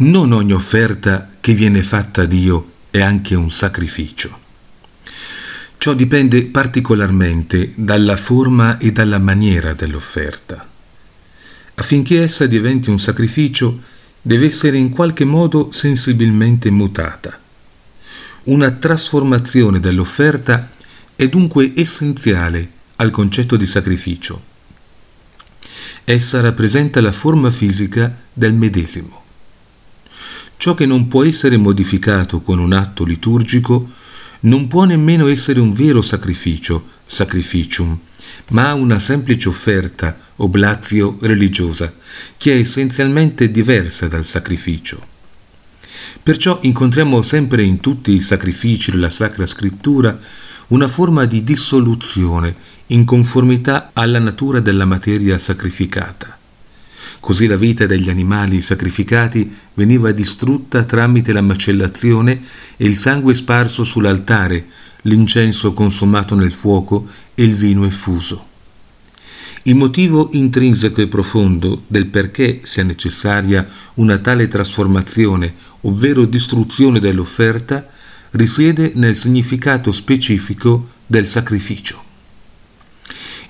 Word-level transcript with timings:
Non 0.00 0.30
ogni 0.30 0.52
offerta 0.52 1.28
che 1.40 1.54
viene 1.54 1.82
fatta 1.82 2.22
a 2.22 2.24
Dio 2.24 2.70
è 2.88 3.00
anche 3.00 3.34
un 3.34 3.50
sacrificio. 3.50 4.38
Ciò 5.76 5.92
dipende 5.92 6.44
particolarmente 6.46 7.72
dalla 7.74 8.16
forma 8.16 8.78
e 8.78 8.92
dalla 8.92 9.18
maniera 9.18 9.72
dell'offerta. 9.72 10.68
Affinché 11.74 12.22
essa 12.22 12.46
diventi 12.46 12.90
un 12.90 13.00
sacrificio, 13.00 13.82
deve 14.22 14.46
essere 14.46 14.78
in 14.78 14.90
qualche 14.90 15.24
modo 15.24 15.72
sensibilmente 15.72 16.70
mutata. 16.70 17.36
Una 18.44 18.70
trasformazione 18.70 19.80
dell'offerta 19.80 20.70
è 21.16 21.28
dunque 21.28 21.72
essenziale 21.74 22.70
al 22.96 23.10
concetto 23.10 23.56
di 23.56 23.66
sacrificio. 23.66 24.44
Essa 26.04 26.40
rappresenta 26.40 27.00
la 27.00 27.12
forma 27.12 27.50
fisica 27.50 28.14
del 28.32 28.54
medesimo. 28.54 29.26
Ciò 30.58 30.74
che 30.74 30.86
non 30.86 31.06
può 31.06 31.22
essere 31.22 31.56
modificato 31.56 32.40
con 32.40 32.58
un 32.58 32.72
atto 32.72 33.04
liturgico 33.04 33.90
non 34.40 34.66
può 34.66 34.84
nemmeno 34.84 35.28
essere 35.28 35.60
un 35.60 35.72
vero 35.72 36.02
sacrificio, 36.02 36.84
sacrificium, 37.06 37.96
ma 38.48 38.74
una 38.74 38.98
semplice 38.98 39.48
offerta, 39.48 40.18
oblazio 40.36 41.16
religiosa, 41.20 41.94
che 42.36 42.54
è 42.54 42.58
essenzialmente 42.58 43.52
diversa 43.52 44.08
dal 44.08 44.24
sacrificio. 44.24 45.00
Perciò 46.20 46.58
incontriamo 46.62 47.22
sempre 47.22 47.62
in 47.62 47.78
tutti 47.78 48.12
i 48.12 48.22
sacrifici 48.24 48.90
della 48.90 49.10
Sacra 49.10 49.46
Scrittura 49.46 50.18
una 50.68 50.88
forma 50.88 51.24
di 51.24 51.44
dissoluzione 51.44 52.54
in 52.88 53.04
conformità 53.04 53.90
alla 53.92 54.18
natura 54.18 54.58
della 54.58 54.86
materia 54.86 55.38
sacrificata. 55.38 56.37
Così 57.20 57.46
la 57.46 57.56
vita 57.56 57.86
degli 57.86 58.08
animali 58.08 58.62
sacrificati 58.62 59.54
veniva 59.74 60.12
distrutta 60.12 60.84
tramite 60.84 61.32
la 61.32 61.40
macellazione 61.40 62.40
e 62.76 62.86
il 62.86 62.96
sangue 62.96 63.34
sparso 63.34 63.84
sull'altare, 63.84 64.66
l'incenso 65.02 65.72
consumato 65.72 66.34
nel 66.34 66.52
fuoco 66.52 67.06
e 67.34 67.42
il 67.42 67.54
vino 67.54 67.84
effuso. 67.84 68.46
Il 69.64 69.74
motivo 69.74 70.30
intrinseco 70.32 71.02
e 71.02 71.08
profondo 71.08 71.82
del 71.88 72.06
perché 72.06 72.60
sia 72.62 72.84
necessaria 72.84 73.66
una 73.94 74.18
tale 74.18 74.48
trasformazione, 74.48 75.52
ovvero 75.82 76.24
distruzione 76.24 77.00
dell'offerta, 77.00 77.86
risiede 78.30 78.92
nel 78.94 79.16
significato 79.16 79.92
specifico 79.92 80.88
del 81.04 81.26
sacrificio. 81.26 82.07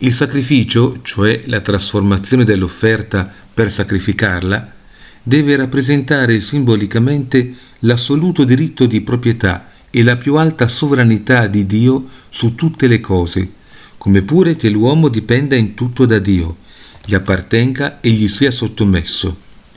Il 0.00 0.14
sacrificio, 0.14 1.00
cioè 1.02 1.42
la 1.46 1.60
trasformazione 1.60 2.44
dell'offerta 2.44 3.28
per 3.52 3.72
sacrificarla, 3.72 4.74
deve 5.20 5.56
rappresentare 5.56 6.40
simbolicamente 6.40 7.52
l'assoluto 7.80 8.44
diritto 8.44 8.86
di 8.86 9.00
proprietà 9.00 9.70
e 9.90 10.04
la 10.04 10.16
più 10.16 10.36
alta 10.36 10.68
sovranità 10.68 11.48
di 11.48 11.66
Dio 11.66 12.06
su 12.28 12.54
tutte 12.54 12.86
le 12.86 13.00
cose, 13.00 13.50
come 13.98 14.22
pure 14.22 14.54
che 14.54 14.68
l'uomo 14.68 15.08
dipenda 15.08 15.56
in 15.56 15.74
tutto 15.74 16.06
da 16.06 16.20
Dio, 16.20 16.58
gli 17.04 17.14
appartenga 17.14 18.00
e 18.00 18.10
gli 18.10 18.28
sia 18.28 18.52
sottomesso, 18.52 19.36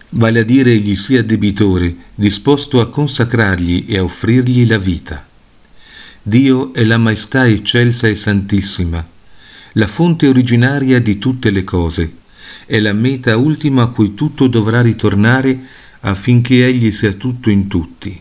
vale 0.10 0.42
a 0.42 0.44
dire 0.44 0.76
gli 0.76 0.96
sia 0.96 1.24
debitore, 1.24 1.96
disposto 2.14 2.80
a 2.80 2.90
consacrargli 2.90 3.86
e 3.88 3.98
a 3.98 4.04
offrirgli 4.04 4.68
la 4.68 4.78
vita. 4.78 5.26
Dio 6.22 6.74
è 6.76 6.86
la 6.86 7.00
maestà 7.00 7.48
eccelsa 7.48 8.08
e 8.08 8.16
santissima, 8.16 9.04
la 9.74 9.88
fonte 9.88 10.28
originaria 10.28 11.00
di 11.00 11.18
tutte 11.18 11.50
le 11.50 11.64
cose, 11.64 12.16
è 12.66 12.80
la 12.80 12.94
meta 12.94 13.38
ultima 13.38 13.84
a 13.84 13.88
cui 13.88 14.14
tutto 14.14 14.48
dovrà 14.48 14.82
ritornare 14.82 15.58
affinché 16.02 16.66
Egli 16.66 16.92
sia 16.92 17.14
tutto 17.14 17.50
in 17.50 17.68
tutti. 17.68 18.20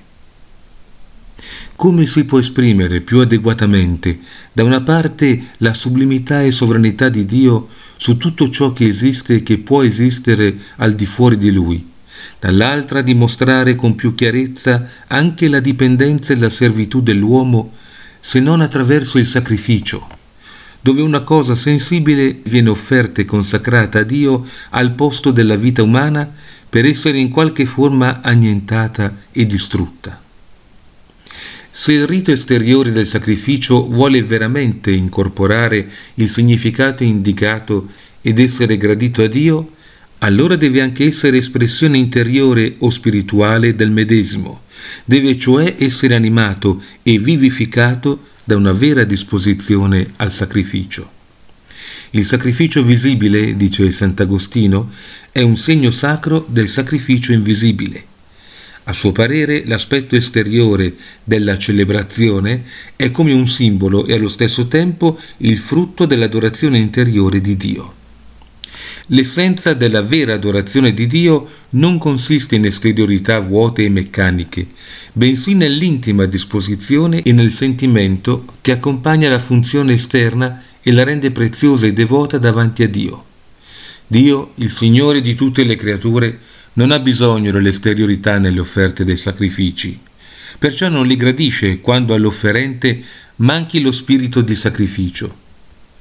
Come 1.74 2.06
si 2.06 2.24
può 2.24 2.38
esprimere 2.38 3.00
più 3.00 3.20
adeguatamente, 3.20 4.20
da 4.52 4.62
una 4.64 4.82
parte, 4.82 5.52
la 5.58 5.72
sublimità 5.72 6.42
e 6.42 6.52
sovranità 6.52 7.08
di 7.08 7.24
Dio 7.24 7.68
su 7.96 8.16
tutto 8.16 8.48
ciò 8.50 8.72
che 8.72 8.86
esiste 8.86 9.36
e 9.36 9.42
che 9.42 9.58
può 9.58 9.82
esistere 9.82 10.56
al 10.76 10.94
di 10.94 11.06
fuori 11.06 11.38
di 11.38 11.50
Lui, 11.50 11.84
dall'altra 12.38 13.00
dimostrare 13.00 13.74
con 13.74 13.94
più 13.94 14.14
chiarezza 14.14 14.88
anche 15.06 15.48
la 15.48 15.60
dipendenza 15.60 16.32
e 16.32 16.36
la 16.36 16.50
servitù 16.50 17.00
dell'uomo, 17.00 17.72
se 18.20 18.40
non 18.40 18.60
attraverso 18.60 19.18
il 19.18 19.26
sacrificio, 19.26 20.18
dove 20.80 21.02
una 21.02 21.20
cosa 21.20 21.54
sensibile 21.54 22.40
viene 22.44 22.70
offerta 22.70 23.20
e 23.20 23.24
consacrata 23.24 24.00
a 24.00 24.02
Dio 24.02 24.46
al 24.70 24.92
posto 24.92 25.30
della 25.30 25.56
vita 25.56 25.82
umana 25.82 26.30
per 26.68 26.86
essere 26.86 27.18
in 27.18 27.28
qualche 27.30 27.66
forma 27.66 28.20
annientata 28.22 29.14
e 29.32 29.44
distrutta. 29.44 30.20
Se 31.72 31.92
il 31.92 32.06
rito 32.06 32.32
esteriore 32.32 32.92
del 32.92 33.06
sacrificio 33.06 33.86
vuole 33.86 34.22
veramente 34.22 34.90
incorporare 34.90 35.88
il 36.14 36.28
significato 36.28 37.04
indicato 37.04 37.88
ed 38.20 38.38
essere 38.38 38.76
gradito 38.76 39.22
a 39.22 39.28
Dio, 39.28 39.72
allora 40.18 40.56
deve 40.56 40.80
anche 40.80 41.04
essere 41.04 41.38
espressione 41.38 41.96
interiore 41.96 42.74
o 42.78 42.90
spirituale 42.90 43.74
del 43.74 43.90
medesimo, 43.90 44.62
deve 45.04 45.36
cioè 45.38 45.76
essere 45.78 46.14
animato 46.14 46.82
e 47.02 47.18
vivificato 47.18 48.18
da 48.50 48.56
una 48.56 48.72
vera 48.72 49.04
disposizione 49.04 50.08
al 50.16 50.32
sacrificio. 50.32 51.08
Il 52.10 52.24
sacrificio 52.24 52.82
visibile, 52.82 53.54
dice 53.54 53.92
Sant'Agostino, 53.92 54.90
è 55.30 55.40
un 55.40 55.54
segno 55.54 55.92
sacro 55.92 56.44
del 56.48 56.68
sacrificio 56.68 57.30
invisibile. 57.32 58.02
A 58.84 58.92
suo 58.92 59.12
parere 59.12 59.64
l'aspetto 59.66 60.16
esteriore 60.16 60.96
della 61.22 61.56
celebrazione 61.58 62.64
è 62.96 63.12
come 63.12 63.32
un 63.32 63.46
simbolo 63.46 64.04
e 64.04 64.14
allo 64.14 64.26
stesso 64.26 64.66
tempo 64.66 65.16
il 65.36 65.56
frutto 65.56 66.04
dell'adorazione 66.04 66.78
interiore 66.78 67.40
di 67.40 67.56
Dio. 67.56 67.99
L'essenza 69.12 69.74
della 69.74 70.02
vera 70.02 70.34
adorazione 70.34 70.94
di 70.94 71.08
Dio 71.08 71.48
non 71.70 71.98
consiste 71.98 72.54
in 72.54 72.64
esteriorità 72.64 73.40
vuote 73.40 73.82
e 73.82 73.88
meccaniche, 73.88 74.68
bensì 75.12 75.54
nell'intima 75.54 76.26
disposizione 76.26 77.22
e 77.22 77.32
nel 77.32 77.50
sentimento 77.50 78.44
che 78.60 78.70
accompagna 78.70 79.28
la 79.28 79.40
funzione 79.40 79.94
esterna 79.94 80.62
e 80.80 80.92
la 80.92 81.02
rende 81.02 81.32
preziosa 81.32 81.86
e 81.86 81.92
devota 81.92 82.38
davanti 82.38 82.84
a 82.84 82.88
Dio. 82.88 83.24
Dio, 84.06 84.52
il 84.56 84.70
Signore 84.70 85.20
di 85.20 85.34
tutte 85.34 85.64
le 85.64 85.74
creature, 85.74 86.38
non 86.74 86.92
ha 86.92 87.00
bisogno 87.00 87.50
dell'esteriorità 87.50 88.38
nelle 88.38 88.60
offerte 88.60 89.04
dei 89.04 89.16
sacrifici, 89.16 89.98
perciò 90.56 90.88
non 90.88 91.04
li 91.04 91.16
gradisce 91.16 91.80
quando 91.80 92.14
all'offerente 92.14 93.02
manchi 93.36 93.80
lo 93.80 93.90
spirito 93.90 94.40
di 94.40 94.54
sacrificio. 94.54 95.48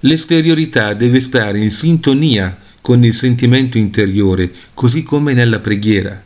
L'esteriorità 0.02 0.94
deve 0.94 1.19
stare 1.22 1.59
in 1.59 1.72
sintonia 1.72 2.68
con 2.90 3.04
il 3.04 3.14
sentimento 3.14 3.78
interiore, 3.78 4.50
così 4.74 5.04
come 5.04 5.36
nella 5.36 5.60
preghiera. 5.60 6.24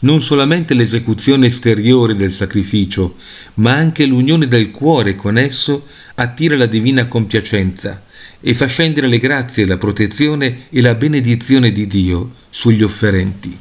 Non 0.00 0.20
solamente 0.20 0.74
l'esecuzione 0.74 1.46
esteriore 1.46 2.14
del 2.14 2.30
sacrificio, 2.30 3.16
ma 3.54 3.72
anche 3.72 4.04
l'unione 4.04 4.46
del 4.48 4.70
cuore 4.70 5.16
con 5.16 5.38
esso 5.38 5.86
attira 6.16 6.58
la 6.58 6.66
divina 6.66 7.06
compiacenza 7.06 8.02
e 8.38 8.52
fa 8.52 8.66
scendere 8.66 9.06
le 9.06 9.16
grazie, 9.16 9.64
la 9.64 9.78
protezione 9.78 10.66
e 10.68 10.82
la 10.82 10.94
benedizione 10.94 11.72
di 11.72 11.86
Dio 11.86 12.32
sugli 12.50 12.82
offerenti. 12.82 13.58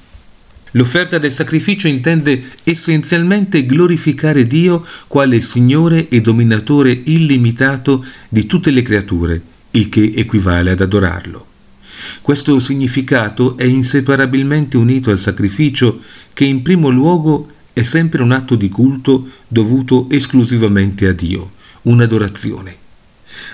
L'offerta 0.72 1.20
del 1.20 1.32
sacrificio 1.32 1.88
intende 1.88 2.44
essenzialmente 2.66 3.66
glorificare 3.66 4.46
Dio 4.46 4.86
quale 5.08 5.40
Signore 5.40 6.10
e 6.10 6.20
dominatore 6.20 6.92
illimitato 7.06 8.06
di 8.28 8.46
tutte 8.46 8.70
le 8.72 8.82
creature, 8.82 9.42
il 9.72 9.88
che 9.88 10.12
equivale 10.14 10.72
ad 10.72 10.82
adorarlo. 10.82 11.56
Questo 12.22 12.60
significato 12.60 13.58
è 13.58 13.64
inseparabilmente 13.64 14.78
unito 14.78 15.12
al 15.12 15.20
sacrificio 15.20 16.00
che 16.34 16.46
in 16.46 16.62
primo 16.62 16.90
luogo 16.90 17.52
è 17.74 17.84
sempre 17.84 18.24
un 18.24 18.32
atto 18.32 18.56
di 18.56 18.70
culto 18.70 19.28
dovuto 19.48 20.08
esclusivamente 20.10 21.08
a 21.08 21.14
Dio, 21.14 21.52
un'adorazione. 21.84 22.76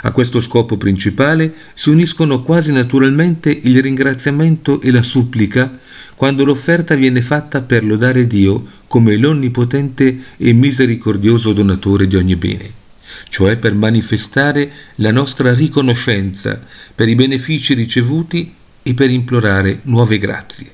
A 0.04 0.12
questo 0.12 0.40
scopo 0.40 0.78
principale 0.78 1.54
si 1.74 1.90
uniscono 1.90 2.42
quasi 2.42 2.72
naturalmente 2.72 3.58
il 3.64 3.82
ringraziamento 3.82 4.82
e 4.82 4.92
la 4.92 5.04
supplica 5.04 5.78
quando 6.16 6.46
l'offerta 6.46 6.96
viene 6.96 7.22
fatta 7.22 7.62
per 7.62 7.84
lodare 7.84 8.28
Dio 8.28 8.64
come 8.88 9.18
l'onnipotente 9.18 10.18
e 10.38 10.54
misericordioso 10.54 11.52
donatore 11.52 12.08
di 12.08 12.16
ogni 12.16 12.36
bene 12.36 12.82
cioè 13.30 13.58
per 13.58 13.74
manifestare 13.74 14.72
la 14.96 15.12
nostra 15.12 15.54
riconoscenza 15.54 16.62
per 16.94 17.08
i 17.08 17.16
benefici 17.16 17.74
ricevuti 17.74 18.54
e 18.84 18.94
per 18.94 19.10
implorare 19.10 19.80
nuove 19.84 20.18
grazie. 20.18 20.72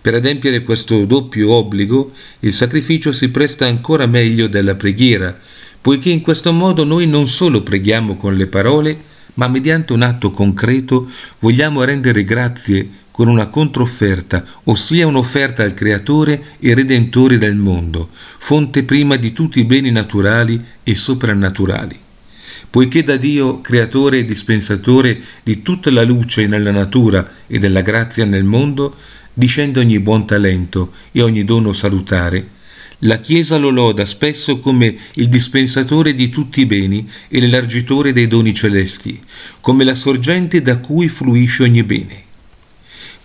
Per 0.00 0.14
adempiere 0.14 0.62
questo 0.62 1.04
doppio 1.04 1.50
obbligo, 1.52 2.12
il 2.40 2.52
sacrificio 2.52 3.12
si 3.12 3.30
presta 3.30 3.66
ancora 3.66 4.06
meglio 4.06 4.46
della 4.46 4.74
preghiera, 4.74 5.36
poiché 5.80 6.10
in 6.10 6.20
questo 6.20 6.52
modo 6.52 6.84
noi 6.84 7.06
non 7.06 7.26
solo 7.26 7.62
preghiamo 7.62 8.16
con 8.16 8.34
le 8.34 8.46
parole, 8.46 8.96
ma 9.34 9.48
mediante 9.48 9.92
un 9.92 10.02
atto 10.02 10.30
concreto 10.30 11.10
vogliamo 11.40 11.84
rendere 11.84 12.24
grazie 12.24 12.88
con 13.16 13.28
una 13.28 13.46
controfferta, 13.46 14.44
ossia 14.64 15.06
un'offerta 15.06 15.62
al 15.62 15.72
Creatore 15.72 16.48
e 16.60 16.74
Redentore 16.74 17.38
del 17.38 17.54
mondo, 17.54 18.10
fonte 18.12 18.82
prima 18.82 19.16
di 19.16 19.32
tutti 19.32 19.58
i 19.58 19.64
beni 19.64 19.90
naturali 19.90 20.62
e 20.82 20.96
soprannaturali. 20.96 21.98
Poiché 22.68 23.02
da 23.02 23.16
Dio, 23.16 23.62
Creatore 23.62 24.18
e 24.18 24.24
Dispensatore 24.26 25.18
di 25.42 25.62
tutta 25.62 25.90
la 25.90 26.02
luce 26.02 26.46
nella 26.46 26.70
natura 26.70 27.26
e 27.46 27.58
della 27.58 27.80
grazia 27.80 28.26
nel 28.26 28.44
mondo, 28.44 28.94
discende 29.32 29.80
ogni 29.80 29.98
buon 29.98 30.26
talento 30.26 30.92
e 31.10 31.22
ogni 31.22 31.42
dono 31.42 31.72
salutare, 31.72 32.48
la 32.98 33.18
Chiesa 33.18 33.56
lo 33.56 33.70
loda 33.70 34.04
spesso 34.04 34.60
come 34.60 34.94
il 35.14 35.30
dispensatore 35.30 36.14
di 36.14 36.28
tutti 36.28 36.60
i 36.60 36.66
beni 36.66 37.08
e 37.28 37.40
l'elargitore 37.40 38.12
dei 38.12 38.28
doni 38.28 38.52
celesti, 38.52 39.18
come 39.62 39.84
la 39.84 39.94
sorgente 39.94 40.60
da 40.60 40.76
cui 40.76 41.08
fluisce 41.08 41.62
ogni 41.62 41.82
bene. 41.82 42.24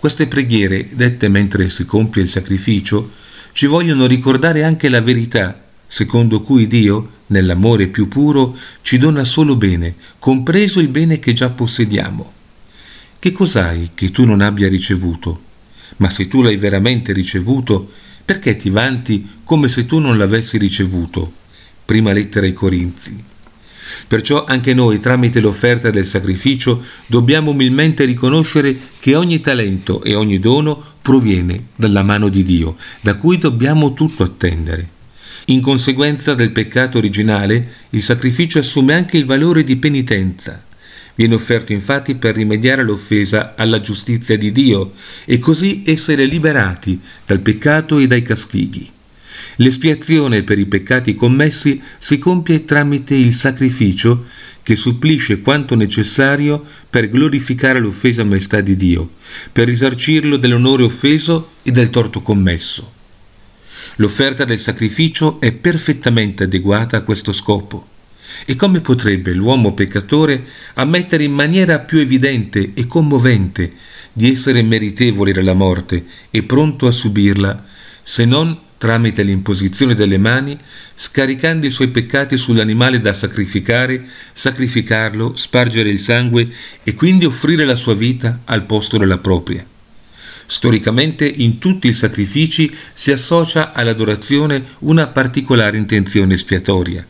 Queste 0.01 0.25
preghiere, 0.25 0.87
dette 0.93 1.27
mentre 1.27 1.69
si 1.69 1.85
compie 1.85 2.23
il 2.23 2.27
sacrificio, 2.27 3.11
ci 3.51 3.67
vogliono 3.67 4.07
ricordare 4.07 4.63
anche 4.63 4.89
la 4.89 4.99
verità, 4.99 5.63
secondo 5.85 6.41
cui 6.41 6.65
Dio, 6.65 7.17
nell'amore 7.27 7.85
più 7.85 8.07
puro, 8.07 8.57
ci 8.81 8.97
dona 8.97 9.25
solo 9.25 9.55
bene, 9.55 9.93
compreso 10.17 10.79
il 10.79 10.87
bene 10.87 11.19
che 11.19 11.33
già 11.33 11.51
possediamo. 11.51 12.33
Che 13.19 13.31
cos'hai 13.31 13.91
che 13.93 14.09
tu 14.09 14.25
non 14.25 14.41
abbia 14.41 14.67
ricevuto? 14.67 15.39
Ma 15.97 16.09
se 16.09 16.27
tu 16.27 16.41
l'hai 16.41 16.57
veramente 16.57 17.13
ricevuto, 17.13 17.87
perché 18.25 18.55
ti 18.55 18.71
vanti 18.71 19.29
come 19.43 19.67
se 19.67 19.85
tu 19.85 19.99
non 19.99 20.17
l'avessi 20.17 20.57
ricevuto? 20.57 21.31
Prima 21.85 22.11
lettera 22.11 22.47
ai 22.47 22.53
Corinzi. 22.53 23.23
Perciò 24.07 24.45
anche 24.45 24.73
noi, 24.73 24.99
tramite 24.99 25.39
l'offerta 25.39 25.89
del 25.89 26.05
sacrificio, 26.05 26.83
dobbiamo 27.07 27.51
umilmente 27.51 28.05
riconoscere 28.05 28.77
che 28.99 29.15
ogni 29.15 29.39
talento 29.39 30.03
e 30.03 30.15
ogni 30.15 30.39
dono 30.39 30.81
proviene 31.01 31.65
dalla 31.75 32.03
mano 32.03 32.29
di 32.29 32.43
Dio, 32.43 32.75
da 33.01 33.15
cui 33.15 33.37
dobbiamo 33.37 33.93
tutto 33.93 34.23
attendere. 34.23 34.99
In 35.45 35.61
conseguenza 35.61 36.33
del 36.33 36.51
peccato 36.51 36.97
originale, 36.97 37.73
il 37.91 38.03
sacrificio 38.03 38.59
assume 38.59 38.93
anche 38.93 39.17
il 39.17 39.25
valore 39.25 39.63
di 39.63 39.75
penitenza. 39.75 40.63
Viene 41.15 41.33
offerto 41.33 41.73
infatti 41.73 42.15
per 42.15 42.35
rimediare 42.35 42.81
all'offesa 42.81 43.53
alla 43.55 43.81
giustizia 43.81 44.37
di 44.37 44.51
Dio 44.51 44.93
e 45.25 45.39
così 45.39 45.83
essere 45.85 46.25
liberati 46.25 46.99
dal 47.25 47.39
peccato 47.39 47.97
e 47.99 48.07
dai 48.07 48.21
castighi. 48.21 48.89
L'espiazione 49.57 50.43
per 50.43 50.59
i 50.59 50.65
peccati 50.65 51.13
commessi 51.15 51.81
si 51.97 52.17
compie 52.17 52.65
tramite 52.65 53.15
il 53.15 53.33
sacrificio 53.33 54.25
che 54.63 54.75
supplisce 54.75 55.41
quanto 55.41 55.75
necessario 55.75 56.63
per 56.89 57.09
glorificare 57.09 57.79
l'offesa 57.79 58.23
maestà 58.23 58.61
di 58.61 58.75
Dio, 58.75 59.11
per 59.51 59.67
risarcirlo 59.67 60.37
dell'onore 60.37 60.83
offeso 60.83 61.51
e 61.63 61.71
del 61.71 61.89
torto 61.89 62.21
commesso. 62.21 62.99
L'offerta 63.95 64.45
del 64.45 64.59
sacrificio 64.59 65.41
è 65.41 65.51
perfettamente 65.51 66.43
adeguata 66.43 66.97
a 66.97 67.01
questo 67.01 67.33
scopo. 67.33 67.87
E 68.45 68.55
come 68.55 68.79
potrebbe 68.79 69.33
l'uomo 69.33 69.73
peccatore 69.73 70.45
ammettere 70.75 71.25
in 71.25 71.33
maniera 71.33 71.79
più 71.79 71.97
evidente 71.97 72.71
e 72.73 72.87
commovente 72.87 73.73
di 74.13 74.31
essere 74.31 74.61
meritevole 74.61 75.33
della 75.33 75.53
morte 75.53 76.05
e 76.29 76.43
pronto 76.43 76.87
a 76.87 76.91
subirla, 76.91 77.65
se 78.01 78.23
non 78.23 78.57
tramite 78.81 79.21
l'imposizione 79.21 79.93
delle 79.93 80.17
mani, 80.17 80.57
scaricando 80.95 81.67
i 81.67 81.71
suoi 81.71 81.89
peccati 81.89 82.35
sull'animale 82.35 82.99
da 82.99 83.13
sacrificare, 83.13 84.03
sacrificarlo, 84.33 85.35
spargere 85.35 85.91
il 85.91 85.99
sangue 85.99 86.49
e 86.81 86.95
quindi 86.95 87.25
offrire 87.25 87.63
la 87.63 87.75
sua 87.75 87.93
vita 87.93 88.39
al 88.45 88.63
posto 88.63 88.97
della 88.97 89.19
propria. 89.19 89.63
Storicamente 90.47 91.27
in 91.27 91.59
tutti 91.59 91.89
i 91.89 91.93
sacrifici 91.93 92.75
si 92.91 93.11
associa 93.11 93.71
all'adorazione 93.71 94.63
una 94.79 95.05
particolare 95.05 95.77
intenzione 95.77 96.33
espiatoria. 96.33 97.05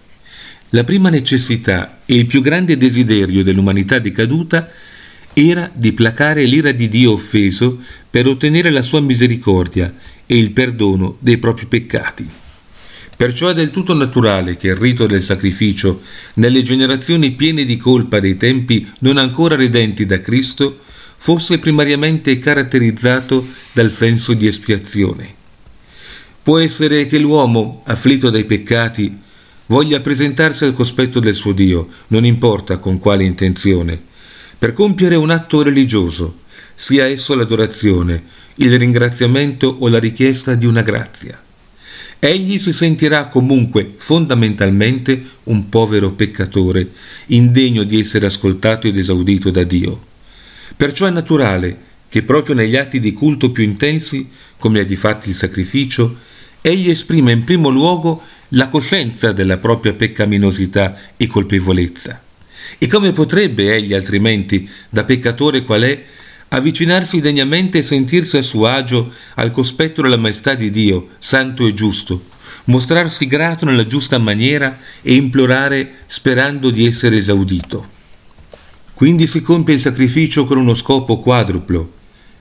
La 0.71 0.83
prima 0.83 1.07
necessità 1.07 1.99
e 2.05 2.15
il 2.15 2.25
più 2.25 2.41
grande 2.41 2.75
desiderio 2.75 3.43
dell'umanità 3.43 3.97
decaduta 3.97 4.69
era 5.33 5.71
di 5.73 5.93
placare 5.93 6.43
l'ira 6.43 6.71
di 6.71 6.89
Dio 6.89 7.13
offeso 7.13 7.79
per 8.09 8.27
ottenere 8.27 8.69
la 8.69 8.83
sua 8.83 8.99
misericordia 8.99 9.93
e 10.25 10.37
il 10.37 10.51
perdono 10.51 11.17
dei 11.19 11.37
propri 11.37 11.65
peccati. 11.65 12.27
Perciò 13.15 13.49
è 13.49 13.53
del 13.53 13.71
tutto 13.71 13.93
naturale 13.93 14.57
che 14.57 14.69
il 14.69 14.75
rito 14.75 15.05
del 15.05 15.21
sacrificio, 15.21 16.01
nelle 16.35 16.63
generazioni 16.63 17.31
piene 17.31 17.65
di 17.65 17.77
colpa 17.77 18.19
dei 18.19 18.35
tempi 18.35 18.89
non 18.99 19.17
ancora 19.17 19.55
redenti 19.55 20.05
da 20.05 20.19
Cristo, 20.19 20.79
fosse 21.17 21.59
primariamente 21.59 22.39
caratterizzato 22.39 23.45
dal 23.73 23.91
senso 23.91 24.33
di 24.33 24.47
espiazione. 24.47 25.35
Può 26.41 26.57
essere 26.57 27.05
che 27.05 27.19
l'uomo, 27.19 27.83
afflitto 27.85 28.31
dai 28.31 28.45
peccati, 28.45 29.15
voglia 29.67 29.99
presentarsi 29.99 30.63
al 30.65 30.73
cospetto 30.73 31.19
del 31.19 31.35
suo 31.35 31.51
Dio, 31.51 31.89
non 32.07 32.25
importa 32.25 32.77
con 32.79 32.97
quale 32.97 33.23
intenzione, 33.23 34.09
per 34.61 34.73
compiere 34.73 35.15
un 35.15 35.31
atto 35.31 35.63
religioso, 35.63 36.41
sia 36.75 37.07
esso 37.07 37.33
l'adorazione, 37.33 38.21
il 38.57 38.77
ringraziamento 38.77 39.75
o 39.79 39.87
la 39.87 39.97
richiesta 39.97 40.53
di 40.53 40.67
una 40.67 40.83
grazia. 40.83 41.41
Egli 42.19 42.59
si 42.59 42.71
sentirà 42.71 43.25
comunque 43.25 43.95
fondamentalmente 43.97 45.19
un 45.45 45.67
povero 45.67 46.11
peccatore, 46.11 46.91
indegno 47.29 47.81
di 47.81 47.99
essere 47.99 48.27
ascoltato 48.27 48.85
ed 48.85 48.99
esaudito 48.99 49.49
da 49.49 49.63
Dio. 49.63 49.99
Perciò 50.77 51.07
è 51.07 51.09
naturale 51.09 51.75
che 52.07 52.21
proprio 52.21 52.53
negli 52.53 52.75
atti 52.75 52.99
di 52.99 53.13
culto 53.13 53.49
più 53.49 53.63
intensi, 53.63 54.29
come 54.59 54.81
è 54.81 54.85
difatti 54.85 55.29
il 55.29 55.35
sacrificio, 55.35 56.17
egli 56.61 56.91
esprime 56.91 57.31
in 57.31 57.45
primo 57.45 57.69
luogo 57.69 58.21
la 58.49 58.69
coscienza 58.69 59.31
della 59.31 59.57
propria 59.57 59.93
peccaminosità 59.93 60.95
e 61.17 61.25
colpevolezza. 61.25 62.29
E 62.77 62.87
come 62.87 63.11
potrebbe 63.11 63.73
egli 63.75 63.93
altrimenti, 63.93 64.69
da 64.89 65.03
peccatore 65.03 65.63
qual 65.63 65.81
è, 65.81 66.03
avvicinarsi 66.49 67.21
degnamente 67.21 67.77
e 67.77 67.83
sentirsi 67.83 68.37
a 68.37 68.41
suo 68.41 68.67
agio 68.67 69.11
al 69.35 69.51
cospetto 69.51 70.01
della 70.01 70.17
maestà 70.17 70.53
di 70.53 70.69
Dio, 70.69 71.09
santo 71.19 71.65
e 71.65 71.73
giusto, 71.73 72.25
mostrarsi 72.65 73.25
grato 73.27 73.65
nella 73.65 73.87
giusta 73.87 74.17
maniera 74.17 74.77
e 75.01 75.13
implorare 75.13 75.93
sperando 76.07 76.69
di 76.69 76.85
essere 76.85 77.17
esaudito. 77.17 77.99
Quindi 78.93 79.27
si 79.27 79.41
compie 79.41 79.73
il 79.73 79.79
sacrificio 79.79 80.45
con 80.45 80.57
uno 80.57 80.73
scopo 80.73 81.19
quadruplo, 81.19 81.93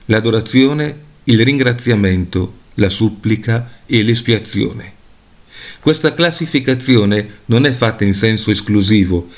l'adorazione, 0.05 0.99
il 1.25 1.43
ringraziamento, 1.43 2.59
la 2.75 2.89
supplica 2.89 3.79
e 3.85 4.03
l'espiazione. 4.03 4.99
Questa 5.79 6.13
classificazione 6.13 7.39
non 7.45 7.65
è 7.65 7.71
fatta 7.71 8.03
in 8.03 8.13
senso 8.13 8.51
esclusivo, 8.51 9.29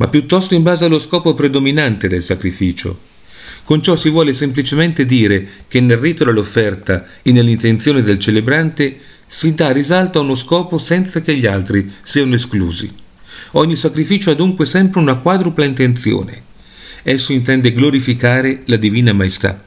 ma 0.00 0.08
piuttosto 0.08 0.54
in 0.54 0.62
base 0.62 0.86
allo 0.86 0.98
scopo 0.98 1.34
predominante 1.34 2.08
del 2.08 2.22
sacrificio. 2.22 2.98
Con 3.64 3.82
ciò 3.82 3.96
si 3.96 4.08
vuole 4.08 4.32
semplicemente 4.32 5.04
dire 5.04 5.46
che 5.68 5.80
nel 5.80 5.98
rito 5.98 6.24
dell'offerta 6.24 7.04
e 7.20 7.32
nell'intenzione 7.32 8.00
del 8.00 8.18
celebrante 8.18 8.98
si 9.26 9.54
dà 9.54 9.70
risalto 9.70 10.18
a 10.18 10.22
uno 10.22 10.34
scopo 10.34 10.78
senza 10.78 11.20
che 11.20 11.36
gli 11.36 11.44
altri 11.44 11.92
siano 12.02 12.34
esclusi. 12.34 12.90
Ogni 13.52 13.76
sacrificio 13.76 14.30
ha 14.30 14.34
dunque 14.34 14.64
sempre 14.64 15.00
una 15.00 15.16
quadrupla 15.16 15.66
intenzione. 15.66 16.44
Esso 17.02 17.34
intende 17.34 17.74
glorificare 17.74 18.62
la 18.66 18.76
Divina 18.76 19.12
Maestà, 19.12 19.62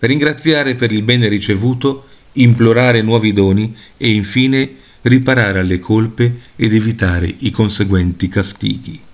ringraziare 0.00 0.74
per 0.74 0.90
il 0.90 1.02
bene 1.02 1.28
ricevuto, 1.28 2.06
implorare 2.32 3.02
nuovi 3.02 3.34
doni 3.34 3.76
e 3.98 4.10
infine 4.10 4.70
riparare 5.02 5.60
alle 5.60 5.78
colpe 5.80 6.40
ed 6.56 6.72
evitare 6.72 7.32
i 7.40 7.50
conseguenti 7.50 8.28
castighi. 8.28 9.04